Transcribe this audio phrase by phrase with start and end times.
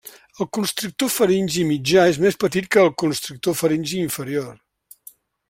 [0.43, 4.51] El constrictor faringi mitjà és més petit que el constrictor faringi inferior.